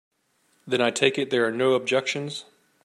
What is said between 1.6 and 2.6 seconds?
objections.